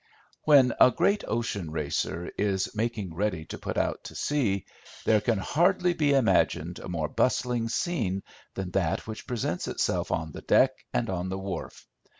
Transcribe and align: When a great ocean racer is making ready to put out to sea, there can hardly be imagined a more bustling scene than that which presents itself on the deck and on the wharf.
When 0.45 0.73
a 0.79 0.89
great 0.89 1.23
ocean 1.27 1.69
racer 1.69 2.31
is 2.35 2.73
making 2.73 3.13
ready 3.13 3.45
to 3.45 3.59
put 3.59 3.77
out 3.77 4.05
to 4.05 4.15
sea, 4.15 4.65
there 5.05 5.21
can 5.21 5.37
hardly 5.37 5.93
be 5.93 6.11
imagined 6.15 6.79
a 6.79 6.89
more 6.89 7.07
bustling 7.07 7.69
scene 7.69 8.23
than 8.55 8.71
that 8.71 9.05
which 9.05 9.27
presents 9.27 9.67
itself 9.67 10.11
on 10.11 10.31
the 10.31 10.41
deck 10.41 10.71
and 10.91 11.07
on 11.07 11.29
the 11.29 11.37
wharf. 11.37 11.85